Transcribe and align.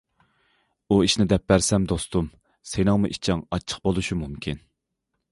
ئۇ 0.91 0.95
ئىشنى 1.07 1.25
دەپ 1.33 1.43
بەرسەم 1.51 1.85
دوستۇم 1.91 2.29
سېنىڭمۇ 2.69 3.11
ئىچىڭ 3.15 3.43
ئاچچىق 3.57 3.83
بولۇشى 3.89 4.17
مۇمكىن. 4.23 4.65